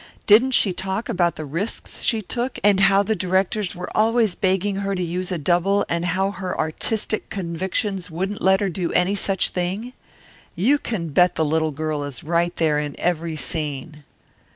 [0.25, 4.77] Didn't she talk about the risks she look and how the directors were always begging
[4.77, 9.13] her to use a double and how her artistic convictions wouldn't let her do any
[9.13, 9.93] such thing?
[10.55, 14.03] You can bet the little girl is right there in every scene!"